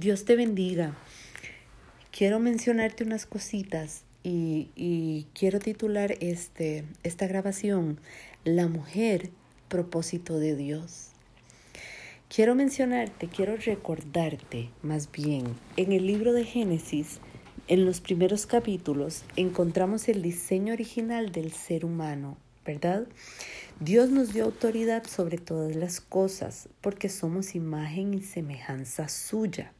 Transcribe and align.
Dios 0.00 0.24
te 0.24 0.34
bendiga. 0.34 0.96
Quiero 2.10 2.40
mencionarte 2.40 3.04
unas 3.04 3.26
cositas 3.26 4.04
y, 4.24 5.26
quiero 5.34 5.58
titular 5.58 6.16
este, 6.20 6.86
esta 7.02 7.26
grabación 7.26 8.00
La 8.42 8.66
mujer, 8.66 9.28
propósito 9.68 10.38
de 10.38 10.56
Dios. 10.56 11.08
Quiero 12.34 12.54
mencionarte, 12.54 13.28
quiero 13.28 13.56
recordarte 13.58 14.70
más 14.82 15.12
bien, 15.12 15.44
en 15.76 15.92
el 15.92 16.06
libro 16.06 16.32
de 16.32 16.46
Génesis, 16.46 17.20
en 17.68 17.84
los 17.84 18.00
primeros 18.00 18.46
capítulos, 18.46 19.24
encontramos 19.36 20.08
el 20.08 20.22
diseño 20.22 20.72
original 20.72 21.30
del 21.30 21.52
ser 21.52 21.84
humano, 21.84 22.38
¿verdad? 22.64 23.06
Dios 23.80 24.08
nos 24.08 24.32
dio 24.32 24.44
autoridad 24.44 25.04
sobre 25.04 25.36
todas 25.36 25.76
las 25.76 26.00
cosas 26.00 26.70
porque 26.80 27.10
somos 27.10 27.54
imagen 27.54 28.14
y 28.14 28.22
semejanza 28.22 29.06
suya. 29.06 29.74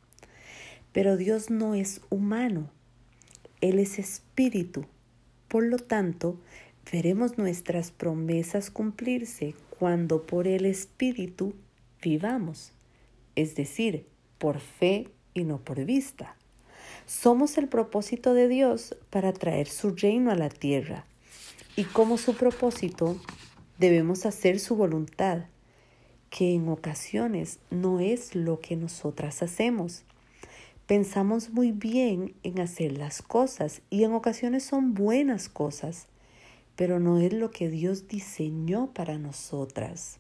Pero 0.92 1.16
Dios 1.16 1.50
no 1.50 1.74
es 1.74 2.00
humano, 2.10 2.70
Él 3.60 3.78
es 3.78 3.98
espíritu. 3.98 4.86
Por 5.48 5.64
lo 5.64 5.78
tanto, 5.78 6.38
veremos 6.92 7.38
nuestras 7.38 7.90
promesas 7.90 8.70
cumplirse 8.70 9.54
cuando 9.78 10.26
por 10.26 10.46
el 10.46 10.66
espíritu 10.66 11.54
vivamos, 12.02 12.72
es 13.36 13.54
decir, 13.54 14.06
por 14.38 14.60
fe 14.60 15.08
y 15.34 15.44
no 15.44 15.58
por 15.58 15.84
vista. 15.84 16.36
Somos 17.06 17.58
el 17.58 17.68
propósito 17.68 18.34
de 18.34 18.48
Dios 18.48 18.96
para 19.10 19.32
traer 19.32 19.68
su 19.68 19.90
reino 19.90 20.30
a 20.30 20.36
la 20.36 20.48
tierra. 20.48 21.04
Y 21.76 21.84
como 21.84 22.18
su 22.18 22.36
propósito, 22.36 23.20
debemos 23.78 24.26
hacer 24.26 24.60
su 24.60 24.76
voluntad, 24.76 25.46
que 26.30 26.54
en 26.54 26.68
ocasiones 26.68 27.58
no 27.70 28.00
es 28.00 28.34
lo 28.34 28.60
que 28.60 28.76
nosotras 28.76 29.42
hacemos. 29.42 30.04
Pensamos 30.90 31.50
muy 31.50 31.70
bien 31.70 32.34
en 32.42 32.58
hacer 32.58 32.98
las 32.98 33.22
cosas 33.22 33.80
y 33.90 34.02
en 34.02 34.12
ocasiones 34.12 34.64
son 34.64 34.92
buenas 34.92 35.48
cosas, 35.48 36.08
pero 36.74 36.98
no 36.98 37.20
es 37.20 37.32
lo 37.32 37.52
que 37.52 37.70
Dios 37.70 38.08
diseñó 38.08 38.88
para 38.92 39.16
nosotras. 39.16 40.18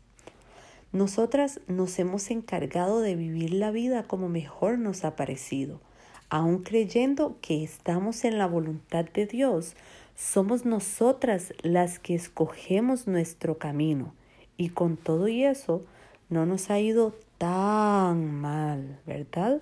Nosotras 0.92 1.58
nos 1.66 1.98
hemos 1.98 2.30
encargado 2.30 3.00
de 3.00 3.16
vivir 3.16 3.52
la 3.52 3.72
vida 3.72 4.04
como 4.04 4.28
mejor 4.28 4.78
nos 4.78 5.04
ha 5.04 5.16
parecido, 5.16 5.80
aun 6.28 6.62
creyendo 6.62 7.36
que 7.40 7.64
estamos 7.64 8.24
en 8.24 8.38
la 8.38 8.46
voluntad 8.46 9.06
de 9.06 9.26
Dios, 9.26 9.74
somos 10.14 10.64
nosotras 10.64 11.52
las 11.62 11.98
que 11.98 12.14
escogemos 12.14 13.08
nuestro 13.08 13.58
camino 13.58 14.14
y 14.56 14.68
con 14.68 14.96
todo 14.96 15.26
y 15.26 15.42
eso 15.42 15.84
no 16.28 16.46
nos 16.46 16.70
ha 16.70 16.78
ido 16.78 17.18
tan 17.38 18.32
mal, 18.32 19.00
¿verdad? 19.04 19.60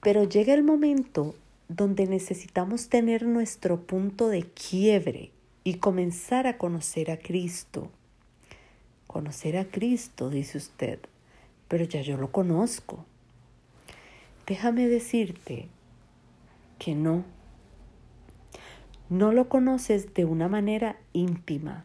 Pero 0.00 0.24
llega 0.24 0.54
el 0.54 0.62
momento 0.62 1.34
donde 1.68 2.06
necesitamos 2.06 2.88
tener 2.88 3.24
nuestro 3.24 3.82
punto 3.82 4.28
de 4.28 4.42
quiebre 4.42 5.30
y 5.62 5.74
comenzar 5.74 6.46
a 6.46 6.58
conocer 6.58 7.10
a 7.10 7.18
Cristo. 7.18 7.90
Conocer 9.06 9.56
a 9.56 9.64
Cristo, 9.66 10.30
dice 10.30 10.58
usted, 10.58 10.98
pero 11.68 11.84
ya 11.84 12.00
yo 12.00 12.16
lo 12.16 12.32
conozco. 12.32 13.04
Déjame 14.46 14.88
decirte 14.88 15.68
que 16.78 16.94
no 16.94 17.24
no 19.10 19.32
lo 19.32 19.48
conoces 19.48 20.14
de 20.14 20.24
una 20.24 20.46
manera 20.46 20.96
íntima. 21.12 21.84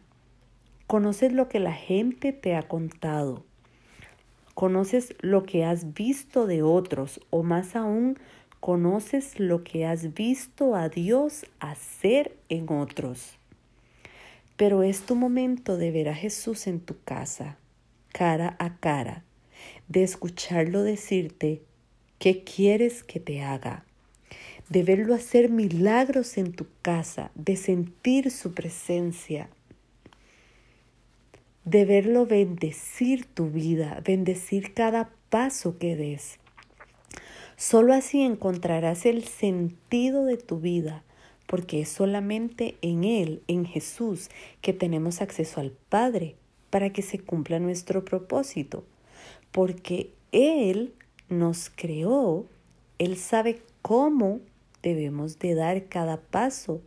Conoces 0.86 1.32
lo 1.32 1.48
que 1.48 1.58
la 1.58 1.72
gente 1.72 2.32
te 2.32 2.54
ha 2.54 2.62
contado. 2.62 3.44
Conoces 4.56 5.14
lo 5.20 5.44
que 5.44 5.64
has 5.64 5.92
visto 5.92 6.46
de 6.48 6.62
otros 6.62 7.20
o 7.30 7.44
más 7.44 7.76
aún, 7.76 8.18
conoces 8.58 9.38
lo 9.38 9.62
que 9.62 9.86
has 9.86 10.14
visto 10.14 10.74
a 10.74 10.88
Dios 10.88 11.44
hacer 11.60 12.36
en 12.48 12.72
otros. 12.72 13.36
Pero 14.56 14.82
es 14.82 15.02
tu 15.02 15.14
momento 15.14 15.76
de 15.76 15.92
ver 15.92 16.08
a 16.08 16.14
Jesús 16.14 16.66
en 16.66 16.80
tu 16.80 16.96
casa, 17.04 17.58
cara 18.12 18.56
a 18.58 18.78
cara, 18.78 19.22
de 19.88 20.02
escucharlo 20.02 20.82
decirte, 20.82 21.62
¿qué 22.18 22.42
quieres 22.42 23.04
que 23.04 23.20
te 23.20 23.42
haga? 23.42 23.84
de 24.68 24.82
verlo 24.82 25.14
hacer 25.14 25.48
milagros 25.48 26.38
en 26.38 26.52
tu 26.52 26.66
casa, 26.82 27.30
de 27.34 27.56
sentir 27.56 28.30
su 28.30 28.52
presencia, 28.52 29.48
de 31.66 31.84
verlo 31.84 32.26
bendecir 32.26 33.26
tu 33.26 33.50
vida, 33.50 34.00
bendecir 34.04 34.72
cada 34.72 35.10
paso 35.30 35.78
que 35.78 35.96
des. 35.96 36.38
Solo 37.56 37.92
así 37.92 38.22
encontrarás 38.22 39.04
el 39.04 39.24
sentido 39.24 40.24
de 40.24 40.36
tu 40.36 40.60
vida, 40.60 41.02
porque 41.48 41.80
es 41.80 41.88
solamente 41.88 42.76
en 42.82 43.02
Él, 43.02 43.42
en 43.48 43.64
Jesús, 43.64 44.30
que 44.60 44.72
tenemos 44.72 45.20
acceso 45.20 45.60
al 45.60 45.72
Padre 45.72 46.36
para 46.70 46.90
que 46.90 47.02
se 47.02 47.18
cumpla 47.18 47.58
nuestro 47.58 48.04
propósito, 48.04 48.84
porque 49.50 50.12
Él 50.30 50.94
nos 51.28 51.68
creó, 51.68 52.46
Él 53.00 53.16
sabe 53.16 53.60
cómo 53.82 54.40
debemos 54.84 55.40
de 55.40 55.56
dar 55.56 55.86
cada 55.86 56.18
paso, 56.18 56.80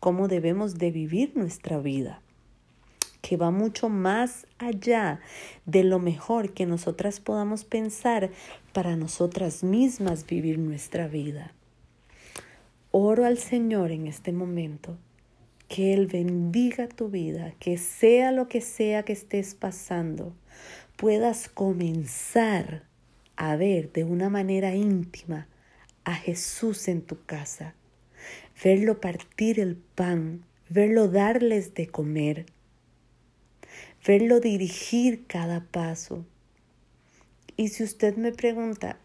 cómo 0.00 0.26
debemos 0.26 0.76
de 0.76 0.90
vivir 0.90 1.36
nuestra 1.36 1.78
vida, 1.78 2.20
que 3.30 3.36
va 3.36 3.52
mucho 3.52 3.88
más 3.88 4.48
allá 4.58 5.20
de 5.64 5.84
lo 5.84 6.00
mejor 6.00 6.52
que 6.52 6.66
nosotras 6.66 7.20
podamos 7.20 7.62
pensar 7.62 8.32
para 8.72 8.96
nosotras 8.96 9.62
mismas 9.62 10.26
vivir 10.26 10.58
nuestra 10.58 11.06
vida. 11.06 11.52
Oro 12.90 13.24
al 13.24 13.38
Señor 13.38 13.92
en 13.92 14.08
este 14.08 14.32
momento 14.32 14.98
que 15.68 15.94
Él 15.94 16.08
bendiga 16.08 16.88
tu 16.88 17.08
vida, 17.08 17.54
que 17.60 17.78
sea 17.78 18.32
lo 18.32 18.48
que 18.48 18.60
sea 18.60 19.04
que 19.04 19.12
estés 19.12 19.54
pasando, 19.54 20.34
puedas 20.96 21.48
comenzar 21.48 22.82
a 23.36 23.54
ver 23.54 23.92
de 23.92 24.02
una 24.02 24.28
manera 24.28 24.74
íntima 24.74 25.46
a 26.02 26.16
Jesús 26.16 26.88
en 26.88 27.02
tu 27.02 27.24
casa, 27.26 27.76
verlo 28.64 29.00
partir 29.00 29.60
el 29.60 29.76
pan, 29.76 30.42
verlo 30.68 31.06
darles 31.06 31.74
de 31.74 31.86
comer, 31.86 32.46
verlo 34.06 34.40
dirigir 34.40 35.26
cada 35.26 35.60
paso. 35.60 36.24
Y 37.56 37.68
si 37.68 37.82
usted 37.82 38.16
me 38.16 38.32
pregunta, 38.32 38.98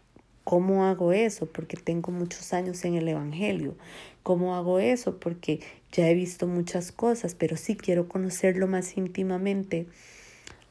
¿cómo 0.44 0.86
hago 0.86 1.12
eso? 1.12 1.46
Porque 1.46 1.76
tengo 1.76 2.12
muchos 2.12 2.52
años 2.52 2.84
en 2.84 2.94
el 2.94 3.08
Evangelio. 3.08 3.76
¿Cómo 4.22 4.56
hago 4.56 4.78
eso? 4.78 5.18
Porque 5.20 5.60
ya 5.92 6.08
he 6.08 6.14
visto 6.14 6.46
muchas 6.46 6.92
cosas, 6.92 7.34
pero 7.34 7.56
sí 7.56 7.76
quiero 7.76 8.08
conocerlo 8.08 8.66
más 8.66 8.96
íntimamente. 8.96 9.86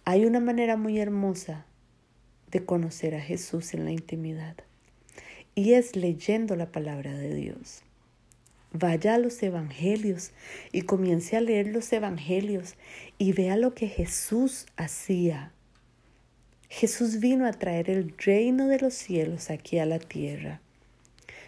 Hay 0.04 0.26
una 0.26 0.40
manera 0.40 0.78
muy 0.78 1.00
hermosa 1.00 1.66
de 2.52 2.66
conocer 2.66 3.16
a 3.16 3.22
Jesús 3.22 3.74
en 3.74 3.86
la 3.86 3.92
intimidad 3.92 4.56
y 5.56 5.74
es 5.74 5.96
leyendo 5.96 6.56
la 6.56 6.72
palabra 6.72 7.14
de 7.14 7.34
Dios. 7.34 7.82
Vaya 8.78 9.16
a 9.16 9.20
los 9.20 9.42
evangelios 9.42 10.32
y 10.74 10.82
comience 10.82 11.38
a 11.38 11.40
leer 11.40 11.68
los 11.68 11.94
evangelios 11.94 12.76
y 13.18 13.32
vea 13.32 13.56
lo 13.56 13.74
que 13.74 13.88
Jesús 13.88 14.66
hacía. 14.76 15.54
Jesús 16.68 17.22
vino 17.22 17.48
a 17.48 17.54
traer 17.54 17.90
el 17.90 18.14
reino 18.18 18.68
de 18.68 18.80
los 18.80 18.94
cielos 18.94 19.50
aquí 19.50 19.80
a 19.80 19.86
la 19.86 19.98
tierra. 19.98 20.60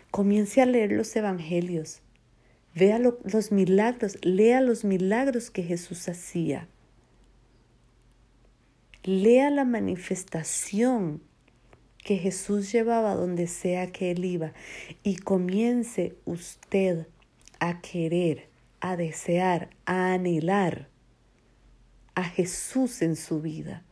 Comience 0.10 0.62
a 0.62 0.66
leer 0.66 0.94
los 0.94 1.14
evangelios. 1.18 2.00
Vea 2.74 2.98
los 2.98 3.52
milagros, 3.52 4.18
lea 4.22 4.62
los 4.62 4.86
milagros 4.86 5.52
que 5.52 5.64
Jesús 5.64 6.08
hacía. 6.08 6.70
Lea 9.04 9.50
la 9.50 9.66
manifestación 9.66 11.22
que 12.06 12.16
Jesús 12.16 12.72
llevaba 12.72 13.16
donde 13.16 13.48
sea 13.48 13.92
que 13.92 14.12
él 14.12 14.24
iba 14.24 14.54
y 15.04 15.18
comience 15.18 16.16
usted 16.24 17.06
a 17.60 17.82
querer, 17.82 18.48
a 18.80 18.96
desear, 18.96 19.70
a 19.86 20.14
anhelar 20.14 20.88
a 22.16 22.24
Jesús 22.24 23.02
en 23.02 23.16
su 23.16 23.42
vida. 23.42 23.84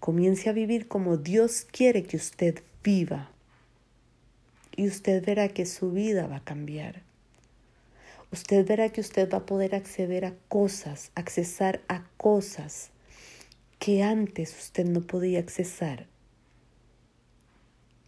Comience 0.00 0.48
a 0.48 0.52
vivir 0.52 0.88
como 0.88 1.16
Dios 1.16 1.66
quiere 1.70 2.04
que 2.04 2.16
usted 2.16 2.62
viva. 2.82 3.30
Y 4.76 4.86
usted 4.86 5.24
verá 5.24 5.48
que 5.48 5.66
su 5.66 5.90
vida 5.90 6.26
va 6.26 6.36
a 6.36 6.44
cambiar. 6.44 7.02
Usted 8.30 8.66
verá 8.66 8.90
que 8.90 9.00
usted 9.00 9.28
va 9.32 9.38
a 9.38 9.46
poder 9.46 9.74
acceder 9.74 10.24
a 10.24 10.34
cosas, 10.48 11.10
accesar 11.14 11.80
a 11.88 12.04
cosas 12.16 12.90
que 13.78 14.02
antes 14.02 14.56
usted 14.56 14.84
no 14.84 15.00
podía 15.02 15.38
accesar 15.38 16.06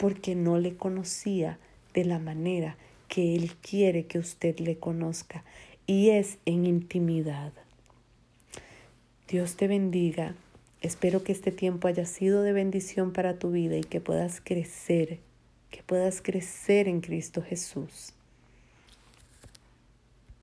porque 0.00 0.34
no 0.34 0.58
le 0.58 0.76
conocía 0.76 1.58
de 1.92 2.06
la 2.06 2.18
manera 2.18 2.78
que 3.10 3.34
Él 3.34 3.52
quiere 3.56 4.06
que 4.06 4.18
usted 4.18 4.58
le 4.60 4.78
conozca 4.78 5.44
y 5.86 6.08
es 6.08 6.38
en 6.46 6.64
intimidad. 6.64 7.52
Dios 9.28 9.56
te 9.56 9.68
bendiga. 9.68 10.34
Espero 10.80 11.22
que 11.22 11.32
este 11.32 11.52
tiempo 11.52 11.88
haya 11.88 12.06
sido 12.06 12.40
de 12.42 12.54
bendición 12.54 13.12
para 13.12 13.38
tu 13.38 13.50
vida 13.50 13.76
y 13.76 13.82
que 13.82 14.00
puedas 14.00 14.40
crecer 14.40 15.18
que 15.70 15.82
puedas 15.82 16.20
crecer 16.20 16.88
en 16.88 17.00
Cristo 17.00 17.42
Jesús. 17.42 18.12